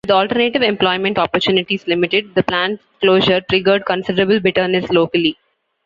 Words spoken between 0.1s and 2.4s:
alternative employment opportunities limited,